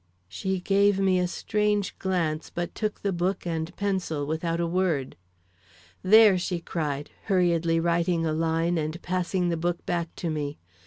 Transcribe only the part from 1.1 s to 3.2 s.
a strange glance but took the